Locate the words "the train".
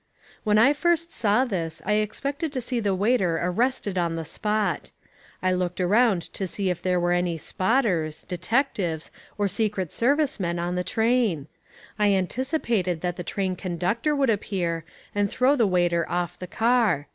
10.73-11.45, 13.15-13.55